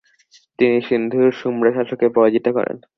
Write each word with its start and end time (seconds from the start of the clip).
তিনি 0.59 0.77
সিন্ধুর 0.81 1.29
সুম্রা 1.31 1.71
শাসকের 1.75 2.09
পরাজিত 2.15 2.45
করেণ। 2.57 2.77